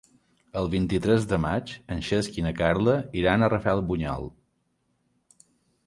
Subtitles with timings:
[0.61, 4.31] El vint-i-tres de maig en Cesc i na Carla iran a Rafelbunyol.